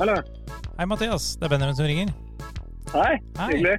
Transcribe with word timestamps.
Hallo. 0.00 0.14
Hei, 0.78 0.86
Mathias. 0.88 1.24
Det 1.36 1.44
er 1.44 1.50
Benjamin 1.52 1.76
som 1.76 1.84
ringer. 1.84 2.10
Hei. 2.94 3.18
Hei. 3.36 3.48
Hyggelig. 3.50 3.74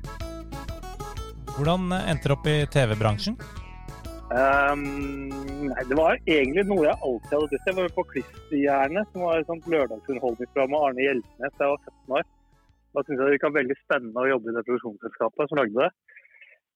Hvordan 1.55 1.93
endte 1.97 2.29
du 2.29 2.33
opp 2.35 2.43
i 2.45 2.59
TV-bransjen? 2.75 3.39
Um, 4.29 4.83
nei, 5.65 5.85
det 5.89 5.95
var 5.97 6.19
egentlig 6.29 6.67
noe 6.69 6.83
jeg 6.85 6.93
alltid 7.07 7.31
hadde 7.33 7.47
lyst 7.55 7.65
til. 7.65 7.71
Jeg 7.71 7.77
var 7.79 7.95
på 7.95 8.03
Klisterhjernet, 8.11 9.09
som 9.09 9.23
var 9.25 9.41
et 9.41 9.49
sånt 9.49 9.65
lørdagsunderholdningsprogram 9.73 10.69
med 10.75 10.85
Arne 10.87 11.07
Hjeltnes 11.07 11.55
da 11.55 11.65
jeg 11.65 11.73
var 11.73 11.89
17 11.89 12.13
år. 12.19 12.27
Da 12.91 13.03
syntes 13.03 13.15
jeg 13.15 13.23
det 13.23 13.33
virka 13.33 13.51
veldig 13.55 13.77
spennende 13.79 14.21
å 14.21 14.29
jobbe 14.29 14.51
i 14.51 14.55
det 14.59 14.63
produksjonsselskapet 14.67 15.49
som 15.49 15.61
lagde 15.61 15.87
det. 15.87 16.19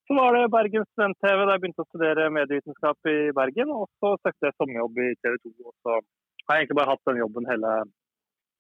Så 0.10 0.18
var 0.18 0.34
det 0.34 0.48
Bergen 0.56 0.88
Student-TV, 0.88 1.44
da 1.44 1.54
jeg 1.54 1.64
begynte 1.68 1.86
å 1.86 1.92
studere 1.92 2.26
medievitenskap 2.34 3.12
i 3.14 3.20
Bergen. 3.44 3.76
Og 3.78 3.86
så 4.02 4.16
søkte 4.24 4.50
jeg 4.50 4.58
sommerjobb 4.58 4.98
i 5.06 5.12
TV 5.22 5.38
2. 5.38 5.54
Og 5.70 5.76
så 5.86 6.00
har 6.00 6.58
jeg 6.58 6.66
egentlig 6.66 6.80
bare 6.82 6.96
hatt 6.96 7.12
den 7.12 7.22
jobben 7.22 7.46
hele 7.52 7.76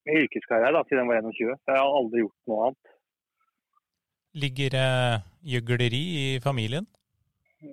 yrkeskarriere 0.09 0.75
da, 0.77 0.83
siden 0.87 1.03
jeg 1.03 1.11
var 1.11 1.29
21. 1.31 1.53
Jeg 1.69 1.79
har 1.81 1.99
aldri 1.99 2.23
gjort 2.23 2.51
noe 2.51 2.65
annet. 2.67 2.91
Ligger 4.45 4.75
eh, 4.81 5.23
gjøgleri 5.53 6.03
i 6.19 6.25
familien? 6.43 6.89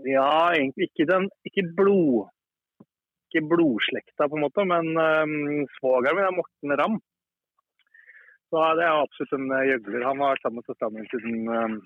Ja, 0.09 0.55
egentlig 0.55 0.89
ikke 0.89 1.09
den 1.11 1.27
Ikke 1.49 1.65
blod 1.77 2.31
ikke 3.33 3.49
blodslekta, 3.49 4.29
på 4.29 4.37
en 4.37 4.45
måte, 4.45 4.65
men 4.69 4.93
um, 4.93 5.65
svogeren 5.79 6.19
min 6.19 6.29
er 6.29 6.37
Morten 6.37 6.75
Ramm. 6.81 6.99
Så 8.53 8.65
det 8.77 8.85
er 8.85 9.01
absolutt 9.01 9.33
en 9.39 9.47
eh, 9.57 9.69
gjøgler. 9.71 10.05
Han 10.05 10.21
har 10.21 10.35
vært 10.35 10.45
sammen 10.45 10.61
med 10.61 10.69
søsteren 10.69 10.99
min 10.99 11.09
siden 11.09 11.49
um, 11.49 11.79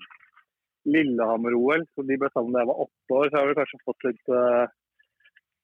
Lillehammer-OL. 0.91 1.85
så 1.95 2.03
De 2.03 2.17
ble 2.19 2.29
sammen 2.33 2.51
da 2.51 2.65
jeg 2.65 2.71
var 2.71 2.83
åtte 2.83 3.19
år, 3.19 3.29
så 3.29 3.31
jeg 3.31 3.39
har 3.39 3.47
vel 3.47 3.59
kanskje 3.61 3.83
fått 3.85 4.07
litt 4.09 4.33
uh, 4.35 4.65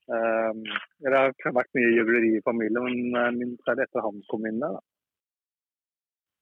Det 0.08 1.14
har 1.14 1.56
vært 1.56 1.78
mye 1.78 1.94
gjøgleri 1.96 2.34
i 2.38 2.44
familien, 2.44 2.84
men 2.84 3.16
uh, 3.16 3.30
minst 3.36 3.70
er 3.72 3.84
etter 3.86 4.04
han 4.04 4.20
kom 4.32 4.50
inn 4.50 4.60
der. 4.64 4.76
da. 4.76 4.84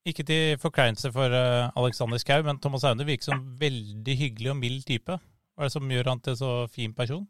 Ikke 0.09 0.25
til 0.25 0.57
forkleinelse 0.57 1.11
for 1.13 1.29
eh, 1.29 1.69
Alexander 1.77 2.17
Schou, 2.17 2.41
men 2.47 2.57
Thomas 2.57 2.85
Aune 2.89 3.05
virker 3.05 3.27
som 3.27 3.43
veldig 3.61 4.15
hyggelig 4.21 4.49
og 4.49 4.57
mild 4.57 4.81
type. 4.87 5.13
Hva 5.13 5.61
er 5.61 5.69
det 5.69 5.75
som 5.75 5.91
gjør 5.93 6.09
han 6.09 6.23
til 6.25 6.37
så 6.39 6.51
fin 6.73 6.95
person? 6.97 7.27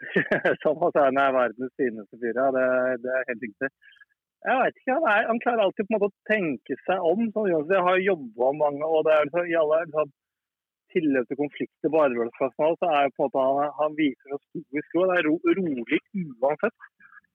Thomas 0.64 0.96
Aune 0.96 1.20
er 1.20 1.36
verdens 1.36 1.74
fineste 1.76 2.16
fyr, 2.22 2.32
ja. 2.32 2.46
Det, 2.56 2.64
det 3.04 3.12
er 3.12 3.28
helt 3.28 3.44
riktig. 3.44 3.68
Jeg 4.48 4.56
vet 4.62 4.80
ikke, 4.80 4.96
han, 4.96 5.06
er, 5.12 5.28
han 5.28 5.42
klarer 5.44 5.62
alltid 5.66 5.84
på 5.84 5.92
en 5.92 5.98
måte 5.98 6.08
å 6.08 6.30
tenke 6.30 6.78
seg 6.86 7.04
om. 7.10 7.26
Sånn, 7.34 7.50
jeg 7.52 7.84
har 7.90 8.00
jobba 8.06 8.50
mange, 8.62 8.88
og 8.88 9.04
det 9.04 9.12
er 9.18 9.28
liksom, 9.28 9.50
i 9.52 9.58
alle 9.60 9.82
liksom, 9.84 10.14
tilløp 10.94 11.28
til 11.28 11.38
konflikter 11.40 11.92
på 11.92 12.02
arbeidsplassen, 12.06 12.78
så 12.80 12.88
er 12.94 13.06
jo 13.06 13.14
på 13.16 13.26
en 13.26 13.28
måte 13.28 13.44
han, 13.46 13.76
han 13.80 13.98
viser 13.98 14.34
oss 14.36 14.42
stoisk 14.48 14.96
ro. 14.96 15.06
Det 15.10 15.18
er 15.18 15.28
ro, 15.28 15.36
rolig 15.60 16.00
uansett. 16.24 16.88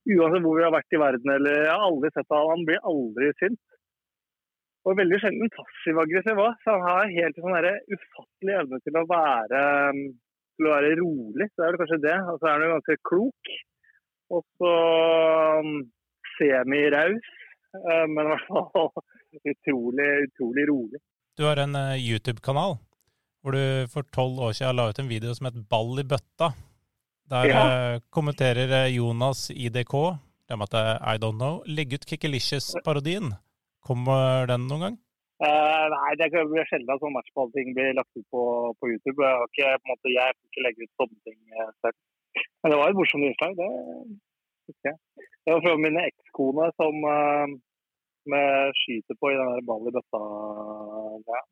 Uansett 0.05 0.43
hvor 0.45 0.59
vi 0.59 0.65
har 0.65 0.75
vært 0.75 0.95
i 0.95 1.01
verden, 1.01 1.31
eller 1.37 1.63
Jeg 1.63 1.71
har 1.71 1.87
aldri 1.87 2.11
sett 2.13 2.35
han. 2.35 2.51
Han 2.53 2.67
blir 2.67 2.91
aldri 2.91 3.31
sint. 3.39 3.63
Og 4.85 4.99
veldig 4.99 5.17
sjelden 5.21 5.53
passiv-aggressiv 5.55 6.41
òg. 6.43 6.59
Så 6.61 6.75
han 6.75 6.85
har 6.85 7.15
helt 7.15 7.39
sånn 7.41 7.57
derre 7.57 7.73
ufattelig 7.89 8.57
evne 8.59 8.81
til 8.85 8.99
å 8.99 9.07
være 9.09 9.63
um, 9.89 10.03
til 10.55 10.69
å 10.69 10.75
være 10.75 10.91
rolig. 11.01 11.49
Så 11.49 11.61
det 11.61 11.65
er 11.65 11.73
vel 11.73 11.81
kanskje 11.81 12.03
det. 12.05 12.17
Og 12.29 12.37
så 12.37 12.49
er 12.49 12.53
han 12.55 12.65
jo 12.65 12.75
ganske 12.75 12.97
klok. 13.09 13.55
Og 14.35 14.45
så 14.59 14.75
um, 15.61 15.73
semiraus, 16.35 17.33
uh, 17.77 18.05
men 18.11 18.21
i 18.23 18.29
hvert 18.33 18.47
fall 18.49 18.91
utrolig, 19.53 20.09
utrolig 20.29 20.69
rolig. 20.69 21.01
Du 21.35 21.43
har 21.43 21.59
en 21.59 21.75
eh, 21.75 21.97
YouTube-kanal 21.99 22.77
hvor 23.45 23.53
du 23.53 23.85
for 23.93 24.07
tolv 24.09 24.39
år 24.41 24.55
siden 24.57 24.73
la 24.79 24.88
ut 24.89 24.99
en 24.99 25.09
video 25.11 25.33
som 25.38 25.45
het 25.45 25.57
Ball 25.69 25.99
i 26.01 26.07
bøtta. 26.09 26.49
Der 27.29 27.45
Ja. 27.45 27.61
eh, 27.69 27.99
kommenterer 28.09 28.69
eh, 28.73 28.95
Jonas 28.97 29.51
IDK, 29.53 29.93
det 30.50 30.57
med 30.57 30.73
at 30.73 30.78
er 30.81 31.13
I 31.13 31.17
don't 31.22 31.38
know, 31.38 31.61
legg 31.66 31.94
ut 31.94 32.06
Kikkelicious-parodien. 32.09 33.33
Kommer 33.85 34.47
den 34.50 34.66
noen 34.67 34.81
gang? 34.81 34.97
Uh, 35.45 35.85
nei, 35.94 36.11
det 36.17 36.31
er 36.31 36.66
sjelden 36.69 37.00
sånn 37.01 37.13
matchballting 37.13 37.73
blir 37.75 37.94
lagt 37.94 38.13
ut 38.17 38.25
på, 38.31 38.73
på 38.79 38.89
YouTube. 38.89 39.19
Jeg, 39.22 39.35
har 39.35 39.50
ikke, 39.51 39.72
på 39.77 39.85
en 39.85 39.94
måte, 39.94 40.13
jeg 40.16 40.35
får 40.35 40.45
ikke 40.50 40.66
legge 40.66 40.85
ut 40.85 40.94
sånne 41.01 41.19
ting 41.27 41.39
eh, 41.53 41.72
selv. 41.83 41.97
Men 42.63 42.72
det 42.72 42.77
var 42.79 42.89
et 42.89 43.00
morsomt 43.00 43.27
innslag. 43.27 43.57
Det 43.59 43.69
husker 44.72 44.89
jeg. 44.89 44.97
Det 45.45 45.53
var 45.53 45.66
fra 45.66 45.75
min 45.85 46.00
ekskone 46.01 46.69
som 46.79 47.09
eh, 47.13 47.57
med 48.33 48.79
skyter 48.81 49.19
på 49.19 49.33
i 49.33 49.38
den 49.38 49.51
der 49.53 49.67
ball 49.69 49.85
i 49.85 49.94
bøtta. 49.97 50.23
Ja. 51.29 51.44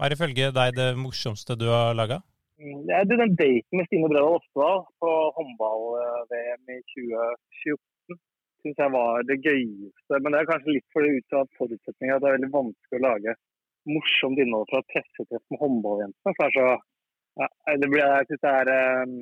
Hva 0.00 0.08
er 0.08 0.14
ifølge 0.14 0.46
deg 0.56 0.70
det 0.78 0.84
morsomste 0.96 1.52
du 1.60 1.66
har 1.68 1.90
laga? 1.92 2.16
Det 2.56 2.94
er 2.96 3.02
den 3.04 3.34
daten 3.36 3.76
med 3.76 3.84
Stine 3.84 4.08
Bredal 4.08 4.38
Oftedal 4.38 4.78
på 4.96 5.10
håndball-VM 5.36 6.72
i 6.72 6.78
2014. 6.92 8.16
Syns 8.64 8.80
jeg 8.80 8.94
var 8.94 9.26
det 9.28 9.36
gøyeste. 9.44 10.20
Men 10.24 10.32
det 10.32 10.40
er 10.40 10.48
kanskje 10.48 10.78
litt 10.78 10.88
for 10.96 11.04
det 11.04 11.18
ut 11.18 11.36
av 11.36 11.52
forutsetninga 11.60 12.16
at 12.16 12.24
det 12.24 12.30
er 12.30 12.36
veldig 12.38 12.50
vanskelig 12.56 13.00
å 13.02 13.02
lage 13.10 13.36
morsomt 13.92 14.40
innhold 14.40 14.72
fra 14.72 14.80
pressetreff 14.94 15.44
med 15.52 15.62
håndballjentene. 15.66 16.36
For 16.40 16.56
det 16.56 16.64
ja, 16.64 17.52
det 17.84 17.92
det 17.92 18.40
er 18.54 18.72
eh, 18.78 19.14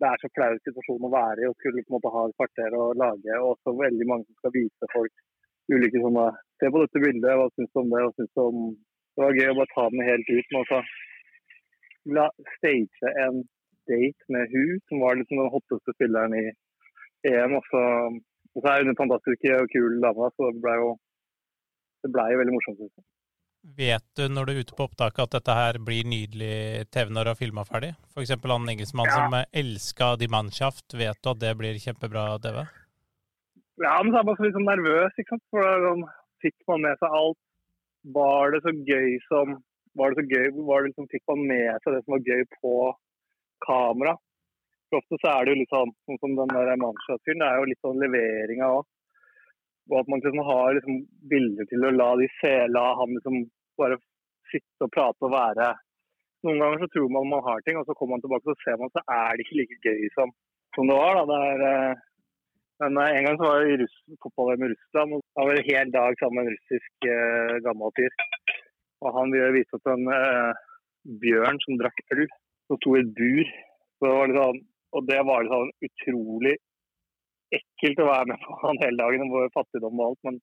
det 0.00 0.10
er 0.14 0.24
så 0.24 0.32
flau 0.32 0.50
situasjon 0.64 1.06
å 1.10 1.14
være 1.18 1.44
i 1.44 1.52
å 1.52 1.54
skulle 1.60 1.84
på 1.84 1.92
en 1.92 1.98
måte 1.98 2.16
ha 2.16 2.24
et 2.24 2.40
kvarter 2.40 2.80
å 2.80 2.90
lage, 3.04 3.36
og 3.36 3.52
også 3.52 3.76
veldig 3.84 4.08
mange 4.08 4.24
som 4.30 4.40
skal 4.40 4.56
vise 4.56 4.92
folk 4.96 5.24
ulike 5.76 6.00
sånne 6.00 6.28
Se 6.56 6.68
på 6.72 6.80
dette 6.80 7.00
bildet, 7.04 7.32
hva 7.36 7.50
syns 7.52 7.68
du 7.68 7.82
om 7.84 7.90
det? 7.92 8.00
Hva 8.00 8.12
syns 8.16 8.30
du 8.32 8.46
om 8.48 8.60
Det 9.16 9.24
var 9.24 9.38
gøy 9.38 9.50
å 9.52 9.58
bare 9.58 9.72
ta 9.72 9.88
den 9.92 10.04
helt 10.06 10.30
ut. 10.30 10.46
Men 10.52 10.62
også 10.62 10.80
la 12.16 12.28
stage 12.58 13.12
en 13.24 13.42
date 13.90 14.30
med 14.34 14.52
hun, 14.52 14.78
som 14.90 15.02
var 15.02 15.18
liksom 15.18 15.40
den 15.40 15.52
hotteste 15.54 15.94
spilleren 15.96 16.36
i 16.36 16.46
EM. 17.32 17.56
Og 17.58 17.68
så, 17.72 17.82
og 18.54 18.62
så 18.62 18.72
er 18.72 18.84
hun 18.84 18.92
en 18.92 19.00
fantastisk 19.00 19.48
og 19.56 19.68
kul 19.72 20.00
dame, 20.04 20.30
så 20.36 20.50
det 20.52 20.62
ble 20.64 20.78
jo 20.82 20.94
det 22.04 22.12
ble 22.14 22.26
jo 22.30 22.40
veldig 22.42 22.54
morsomt. 22.54 22.82
Liksom. 22.84 23.04
Vet 23.76 24.04
du 24.14 24.28
når 24.30 24.46
du 24.46 24.50
er 24.52 24.60
ute 24.62 24.76
på 24.78 24.84
opptaket 24.86 25.24
at 25.24 25.32
dette 25.40 25.54
her 25.58 25.78
blir 25.82 26.06
nydelig 26.06 26.86
TV 26.94 27.10
når 27.10 27.26
du 27.26 27.30
har 27.32 27.38
filma 27.40 27.64
ferdig? 27.66 27.94
F.eks. 28.12 28.36
han 28.36 28.68
engelskmannen 28.70 29.10
Ja. 29.10 29.24
som 29.24 29.34
elska 29.62 30.10
Die 30.20 30.30
Mannschaft, 30.30 30.94
vet 30.94 31.18
du 31.22 31.30
at 31.32 31.40
det 31.42 31.56
blir 31.58 31.80
kjempebra 31.82 32.38
TV? 32.44 32.62
Ja, 33.82 33.96
men 34.02 34.12
så 34.12 34.20
er 34.20 34.28
man 34.28 34.38
så 34.38 34.46
litt 34.46 34.54
sånn 34.54 34.70
nervøs, 34.70 35.18
ikke 35.18 35.34
sant. 35.34 35.44
For 35.50 35.66
da 35.66 35.72
sånn, 35.82 36.04
fikk 36.44 36.56
man 36.70 36.84
med 36.86 37.02
seg 37.02 37.16
alt. 37.18 37.40
Var 38.14 38.54
det 38.54 38.62
så 38.62 38.72
gøy 38.86 39.16
som 39.26 39.56
Var 39.96 40.12
det 40.12 40.20
så 40.20 40.28
gøy, 40.28 40.46
var 40.68 40.82
det 40.82 40.90
liksom, 40.90 41.06
fikk 41.08 41.22
man 41.30 41.46
med 41.48 41.78
seg 41.80 41.94
det 41.94 42.02
som 42.04 42.12
var 42.12 42.26
gøy 42.28 42.42
på 42.60 42.72
kamera? 43.64 44.12
For 44.90 45.00
ofte 45.00 45.18
så 45.22 45.30
er 45.30 45.46
det 45.46 45.54
jo 45.54 45.60
litt 45.62 45.72
sånn, 45.72 45.92
sånn 46.04 46.18
som 46.20 46.34
den 46.36 46.52
der 46.52 46.82
Manchester-fyren, 46.82 47.40
det 47.40 47.46
er 47.48 47.56
jo 47.62 47.70
litt 47.70 47.86
sånn 47.86 48.02
leveringa 48.02 48.68
òg. 48.74 48.84
Og 49.88 49.96
at 50.02 50.10
man 50.12 50.20
liksom 50.20 50.42
har 50.50 50.76
liksom 50.76 50.98
bilder 51.32 51.70
til 51.70 51.86
å 51.88 51.94
la 51.94 52.10
de 52.20 52.28
se, 52.36 52.54
la 52.76 52.84
han 53.00 53.16
liksom 53.16 53.40
bare 53.80 53.96
sitte 54.52 54.84
og 54.84 54.92
prate 54.94 55.26
og 55.26 55.32
være 55.34 55.72
Noen 56.44 56.60
ganger 56.62 56.82
så 56.82 56.86
tror 56.92 57.08
man 57.10 57.30
man 57.32 57.42
har 57.42 57.62
ting, 57.64 57.78
og 57.80 57.86
så 57.88 57.94
kommer 57.96 58.14
man 58.14 58.22
tilbake 58.22 58.52
og 58.52 58.60
ser 58.62 58.76
man 58.78 58.92
så 58.94 59.02
er 59.10 59.30
det 59.34 59.46
ikke 59.46 59.56
like 59.58 59.78
gøy 59.82 60.10
som, 60.14 60.32
som 60.76 60.90
det 60.90 60.98
var. 60.98 61.16
da. 61.16 61.24
Det 61.30 61.38
er, 61.46 61.64
eh, 61.70 62.04
men 62.82 62.98
eh, 63.00 63.16
en 63.16 63.26
gang 63.26 63.38
så 63.38 63.48
var 63.48 63.64
jeg 63.64 63.74
i 63.74 63.80
Russ, 63.82 63.96
fotball-VM 64.24 64.66
i 64.66 64.70
Russland, 64.72 65.16
og 65.16 65.22
da 65.24 65.46
var 65.48 65.60
en 65.60 65.68
hel 65.70 65.92
dag 65.94 66.18
sammen 66.20 66.38
med 66.38 66.50
en 66.50 66.56
russisk 66.56 67.08
eh, 67.12 67.54
gammel 67.66 67.94
fyr. 67.98 68.16
Og 69.04 69.14
han 69.16 69.32
ville 69.34 69.54
vise 69.56 69.78
oss 69.78 69.92
en 69.92 70.10
eh, 70.12 70.64
bjørn 71.22 71.60
som 71.64 71.80
drakk 71.80 72.02
øl, 72.16 72.26
som 72.68 72.80
sto 72.80 72.96
i 72.96 73.02
et 73.04 73.12
bur. 73.16 73.52
Det 74.04 74.12
sånn, 74.36 74.60
og 74.96 75.06
det 75.08 75.22
var 75.28 75.44
litt 75.44 75.54
sånn 75.54 75.72
utrolig 75.88 76.56
ekkelt 77.56 78.02
å 78.02 78.10
være 78.10 78.28
med 78.32 78.44
på 78.44 78.58
han 78.66 78.82
hele 78.82 79.00
dagen. 79.00 79.24
Det 79.24 79.38
var 79.38 79.56
fattigdom 79.56 80.02
og 80.02 80.10
alt. 80.10 80.22
men 80.28 80.42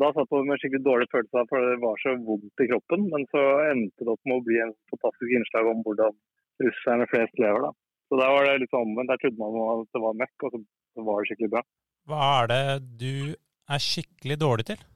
da 0.00 0.10
satt 0.12 0.32
man 0.34 0.50
med 0.50 0.60
skikkelig 0.60 0.84
dårlig 0.84 1.06
følelse 1.12 1.42
for 1.48 1.64
det 1.64 1.76
var 1.80 2.00
så 2.02 2.12
vondt 2.24 2.64
i 2.64 2.68
kroppen. 2.72 3.06
Men 3.12 3.28
så 3.32 3.44
endte 3.68 4.04
det 4.04 4.14
opp 4.14 4.24
med 4.28 4.40
å 4.40 4.46
bli 4.48 4.58
en 4.64 4.74
fantastisk 4.92 5.36
innslag 5.36 5.68
om 5.70 5.84
hvordan 5.84 6.16
russerne 6.64 7.06
flest 7.12 7.40
lever. 7.40 7.68
da. 7.68 7.70
Så 8.08 8.18
der 8.20 8.34
var 8.34 8.48
det 8.48 8.58
litt 8.64 8.76
omvendt. 8.76 9.12
Der 9.12 9.20
trodde 9.22 9.40
man 9.40 9.80
at 9.84 9.96
det 9.96 10.04
var 10.04 10.20
møkk, 10.20 10.44
og 10.44 10.54
så 10.54 10.60
var 11.06 11.20
det 11.22 11.30
skikkelig 11.30 11.50
bra. 11.54 11.62
Hva 12.08 12.28
er 12.42 12.50
det 12.52 12.62
du 13.00 13.34
er 13.68 13.82
skikkelig 13.84 14.38
dårlig 14.40 14.68
til? 14.70 14.86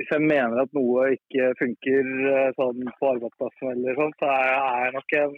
Hvis 0.00 0.12
jeg 0.14 0.24
mener 0.24 0.62
at 0.62 0.76
noe 0.76 1.10
ikke 1.16 1.50
funker 1.60 2.10
eh, 2.32 2.52
sånn 2.56 2.92
på 3.00 3.08
arbeidsplassen, 3.14 3.72
eller 3.74 3.98
sånn, 3.98 4.14
så 4.20 4.28
er 4.32 4.46
jeg, 4.50 4.92
nok 4.96 5.16
en, 5.18 5.34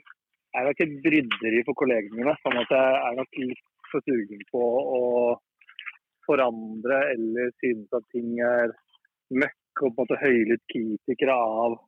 er 0.58 0.68
nok 0.68 0.82
et 0.84 0.92
bryderi 1.06 1.62
for 1.66 1.78
kollegene 1.82 2.18
mine. 2.20 2.34
Sånn 2.44 2.60
at 2.60 2.74
jeg 2.74 2.98
er 2.98 3.16
nok 3.18 3.40
litt 3.42 3.64
for 3.90 4.06
sugen 4.06 4.44
på 4.52 4.62
å 4.98 5.02
forandre 6.26 7.00
eller 7.12 7.50
synes 7.60 7.98
at 7.98 8.06
ting 8.14 8.38
er 8.46 8.70
møkk, 9.34 9.58
og 9.82 9.88
på 9.88 9.90
en 9.90 9.98
måte 10.04 10.20
høylytt 10.20 10.62
kritikere 10.70 11.34
av 11.34 11.78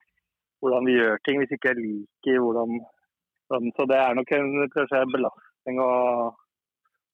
hvordan 0.65 0.89
vi 0.89 0.97
gjør 0.97 1.19
ting, 1.27 1.41
hvis 1.41 1.55
ikke 1.55 1.75
jeg 1.75 1.83
liker 1.83 2.43
hvordan 2.43 2.79
sånn. 3.53 3.71
Så 3.77 3.87
det 3.91 3.99
er 4.01 4.17
nok 4.19 4.33
en, 4.35 4.51
kanskje 4.73 5.03
belastning 5.13 5.81
å, 5.85 5.91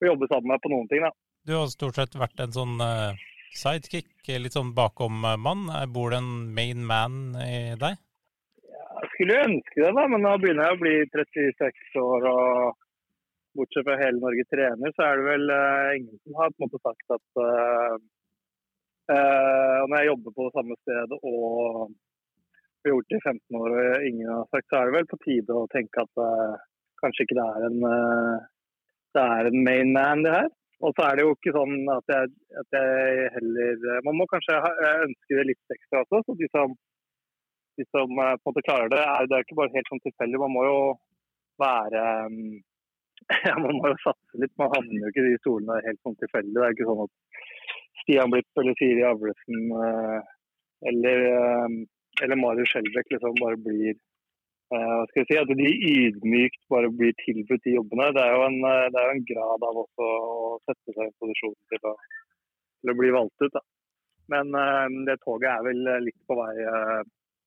å 0.07 0.13
jobbe 0.13 0.29
sammen 0.31 0.53
med 0.53 0.63
på 0.65 0.73
noen 0.73 0.89
ting. 0.91 1.05
da. 1.07 1.13
Du 1.49 1.57
har 1.57 1.71
stort 1.73 1.97
sett 1.97 2.19
vært 2.21 2.41
en 2.43 2.55
sånn 2.55 2.77
eh, 2.85 3.25
sidekick, 3.57 4.13
litt 4.29 4.57
sånn 4.57 4.75
bakom-mann. 4.77 5.67
Bor 5.95 6.13
det 6.13 6.21
en 6.21 6.51
main 6.57 6.85
man 6.87 7.35
i 7.45 7.75
deg? 7.81 7.99
Jeg 9.01 9.11
skulle 9.15 9.43
ønske 9.47 9.81
det, 9.81 9.91
da, 9.97 10.07
men 10.13 10.25
nå 10.25 10.37
begynner 10.43 10.69
jeg 10.69 10.77
å 10.77 10.83
bli 10.85 10.95
36 11.15 11.99
år. 12.03 12.31
og 12.31 12.79
Bortsett 13.57 13.87
fra 13.87 13.97
hele 13.99 14.21
Norge 14.23 14.45
trener, 14.47 14.93
så 14.95 15.07
er 15.09 15.19
det 15.19 15.27
vel 15.27 15.53
eh, 15.55 15.97
ingen 15.99 16.19
som 16.23 16.37
har 16.39 16.53
på 16.53 16.61
en 16.61 16.69
måte 16.69 16.79
sagt 16.85 17.15
at 17.17 17.41
uh, 17.43 17.97
uh, 19.11 19.81
når 19.91 19.97
jeg 19.97 20.09
jobber 20.11 20.37
på 20.37 20.47
det 20.47 20.53
samme 20.55 20.77
stedet 20.79 21.19
og 21.19 21.81
har 22.85 22.93
gjort 22.93 23.11
det 23.11 23.19
i 23.19 23.25
15 23.25 23.59
år 23.61 23.75
og 23.75 24.07
ingen 24.07 24.31
har 24.31 24.47
sagt, 24.55 24.69
så 24.71 24.79
er 24.79 24.87
det 24.87 24.97
vel 25.01 25.09
på 25.11 25.19
tide 25.25 25.57
å 25.59 25.67
tenke 25.75 26.05
at 26.05 26.23
uh, 26.23 26.63
kanskje 27.03 27.27
ikke 27.27 27.39
det 27.41 27.49
er 27.57 27.67
en 27.71 27.83
uh, 27.83 28.47
det 29.17 29.27
er 29.37 29.51
en 29.51 29.63
main 29.67 29.93
man, 29.97 30.25
det 30.25 30.33
her. 30.35 30.49
Og 30.81 30.95
så 30.97 31.07
er 31.07 31.19
det 31.19 31.27
jo 31.27 31.35
ikke 31.35 31.53
sånn 31.53 31.75
at 31.93 32.13
jeg, 32.13 32.31
at 32.63 32.77
jeg 32.77 33.27
heller 33.35 34.01
Man 34.07 34.17
må 34.17 34.27
kanskje 34.31 34.57
ønske 34.57 35.37
det 35.37 35.45
litt 35.51 35.75
ekstra 35.77 36.01
også. 36.05 36.23
så 36.25 36.37
de 36.41 36.49
som, 36.55 36.73
de 37.77 37.87
som 37.93 38.09
uh, 38.17 38.33
på 38.41 38.49
en 38.49 38.55
måte 38.55 38.65
klarer 38.65 38.93
det, 38.93 39.03
er, 39.05 39.29
det 39.29 39.37
er 39.37 39.45
ikke 39.45 39.59
bare 39.61 39.75
helt 39.77 39.93
sånn 39.93 40.05
tilfeldig. 40.07 40.41
Man 40.41 40.55
må 40.57 40.65
jo 40.69 40.81
være 41.61 42.05
um, 42.31 42.41
ja, 43.51 43.55
Man 43.61 43.77
må 43.77 43.93
jo 43.93 44.01
satse 44.07 44.41
litt. 44.41 44.57
Man 44.63 44.73
havner 44.73 45.05
jo 45.05 45.13
ikke 45.13 45.27
i 45.27 45.35
de 45.35 45.43
stolene 45.43 45.81
helt 45.85 46.01
sånn 46.07 46.19
tilfeldig. 46.25 46.57
Det 46.57 46.67
er 46.67 46.77
ikke 46.79 46.89
sånn 46.89 47.05
at 47.05 47.15
Stian 48.01 48.33
Blipp 48.33 48.63
eller 48.63 48.81
Siri 48.81 49.05
Avlesen 49.05 49.73
eller 50.89 51.27
eller 52.25 52.37
Marius 52.37 52.73
Skjelbæk 52.73 53.13
liksom 53.13 53.37
bare 53.41 53.59
blir 53.65 53.99
uh, 54.75 55.03
skal 55.11 55.23
vi 55.23 55.27
si, 55.29 55.39
At 55.41 55.53
de 55.61 55.69
ydmykt 55.91 56.63
bare 56.73 56.91
blir 56.95 57.15
tilbudt 57.25 57.65
de 57.67 57.77
jobbene. 57.77 58.11
Det 58.17 58.25
er 58.25 58.35
jo 58.37 58.43
en, 58.47 58.59
eh, 58.71 58.89
det 58.93 59.01
er 59.01 59.07
jo 59.09 59.15
en 59.17 59.29
grad 59.31 59.69
av 59.69 59.81
også 59.85 60.09
å 60.09 60.59
sette 60.69 60.97
seg 60.97 61.07
i 61.07 61.17
posisjon 61.23 61.57
til 61.73 61.87
å, 61.91 61.95
til 62.81 62.93
å 62.93 62.99
bli 62.99 63.13
valgt 63.17 63.47
ut. 63.47 63.55
Da. 63.57 63.63
Men 64.35 64.53
uh, 64.55 64.87
det 65.09 65.21
toget 65.25 65.51
er 65.53 65.65
vel 65.67 65.81
litt 66.07 66.21
på 66.29 66.37
vei 66.39 66.53
uh, 66.67 67.01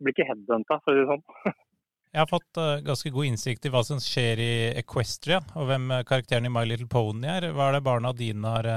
Blir 0.03 0.15
ikke 0.15 0.25
headhunta, 0.27 0.79
for 0.83 0.91
å 0.91 0.95
si 0.95 1.03
det 1.03 1.11
sånn. 1.11 1.53
Jeg 2.13 2.19
har 2.19 2.29
fått 2.29 2.59
uh, 2.59 2.81
ganske 2.85 3.11
god 3.13 3.29
innsikt 3.29 3.65
i 3.65 3.71
hva 3.73 3.83
som 3.87 4.01
skjer 4.03 4.41
i 4.43 4.53
Equestria, 4.81 5.39
og 5.57 5.69
hvem 5.69 5.87
karakteren 6.05 6.49
i 6.49 6.51
My 6.51 6.65
Little 6.67 6.89
Pony 6.91 7.29
er. 7.29 7.47
Hva 7.55 7.69
er 7.69 7.77
det 7.77 7.85
barna 7.85 8.11
dine 8.17 8.51
har 8.57 8.67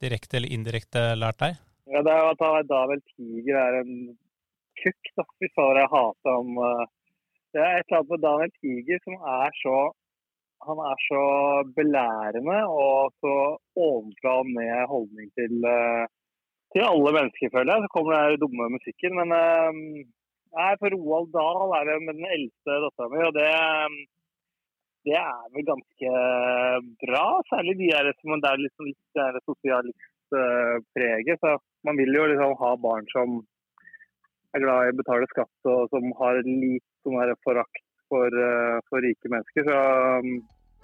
direkte 0.00 0.38
eller 0.38 0.52
indirekte 0.52 1.02
lært 1.18 1.42
deg? 1.42 1.58
Ja, 1.90 2.04
det 2.06 2.12
er 2.12 2.22
jo 2.22 2.30
at 2.36 2.70
Davel 2.70 3.02
Tiger 3.12 3.58
er 3.60 3.80
en 3.82 3.92
kukk, 4.80 5.10
da, 5.16 5.24
hvis 5.42 5.58
jeg 5.58 5.90
hater 5.92 6.38
om 6.38 6.56
Eh, 6.60 6.84
det 7.56 7.62
er 7.64 7.78
et 7.78 7.86
eller 7.88 8.02
annet 8.02 8.12
med 8.12 8.26
Daniel 8.28 8.52
Tiger 8.60 9.00
som 9.06 9.16
er 9.36 9.56
så 9.62 9.78
han 10.66 10.78
er 10.90 10.98
så 11.08 11.22
belærende 11.78 12.58
og 12.84 13.12
så 13.22 13.34
ovenfra 13.86 14.32
og 14.42 14.48
ned 14.56 14.90
holdning 14.92 15.28
til, 15.38 15.54
eh, 15.72 16.04
til 16.72 16.82
alle 16.90 17.12
mennesker, 17.16 17.52
føler 17.54 17.72
jeg. 17.72 17.84
Så 17.84 17.94
kommer 17.96 18.30
den 18.30 18.42
dumme 18.42 18.74
musikken. 18.76 19.12
Men 19.20 19.28
nei, 20.58 20.72
for 20.80 20.96
Roald 20.96 21.30
Dahl 21.36 21.74
er 21.78 21.84
det 21.88 21.96
med 22.06 22.14
den 22.18 22.28
eldste 22.36 22.80
dattera 22.84 23.10
mi, 23.12 23.20
og 23.28 23.34
det, 23.38 23.50
det, 25.06 25.18
er 25.20 25.44
vel 25.54 25.68
ganske 25.72 26.10
bra. 27.04 27.26
Særlig 27.52 27.76
de 27.82 27.92
er 27.98 28.12
som 28.16 28.40
det 28.40 28.50
er 28.52 28.64
liksom 28.64 28.90
litt 28.90 29.44
sosialistpreget. 29.50 31.44
Så 31.44 31.58
man 31.86 32.00
vil 32.00 32.16
jo 32.18 32.30
liksom 32.32 32.56
ha 32.62 32.72
barn 32.88 33.06
som 33.14 33.38
er 34.56 34.64
glad 34.64 34.88
i 34.88 34.92
å 34.94 34.98
betale 35.00 35.30
skatt 35.32 35.70
og 35.72 35.94
som 35.94 36.10
har 36.20 36.42
litt 36.46 36.84
sånn 37.06 37.34
forakt 37.46 37.82
for, 38.10 38.30
uh, 38.30 38.76
for, 38.90 39.02
rike 39.04 39.32
mennesker. 39.32 39.66
Så, 39.66 39.78
um, 40.22 40.36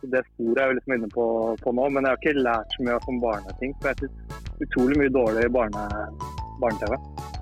det 0.03 0.25
sporet 0.33 0.63
er 0.63 0.73
jeg 0.73 0.79
liksom 0.81 0.97
inne 0.97 1.11
på, 1.15 1.27
på, 1.63 1.75
nå. 1.79 1.89
Men 1.95 2.09
jeg 2.09 2.17
har 2.17 2.23
ikke 2.23 2.43
lært 2.43 2.75
så 2.75 2.87
mye 2.87 2.97
av 2.99 3.07
sånn 3.07 3.23
barneting. 3.23 3.77
For 3.83 3.93
jeg 3.93 4.03
syns 4.03 4.67
utrolig 4.67 4.99
mye 5.03 5.15
dårlig 5.15 5.47
barne-TV. 5.55 6.59
Barne 6.63 7.42